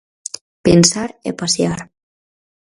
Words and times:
Pensar 0.67 1.09
e 1.29 1.31
pasear. 1.39 1.79